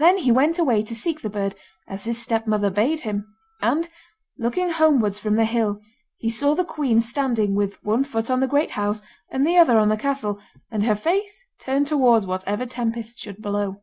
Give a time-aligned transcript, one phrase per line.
[0.00, 1.54] Then he went away to seek the bird,
[1.86, 3.88] as his stepmother bade him; and,
[4.38, 5.80] looking homewards from the hill,
[6.16, 9.78] he saw the queen standing with one foot on the great house, and the other
[9.78, 13.82] on the castle, and her face turned towards whatever tempest should blow.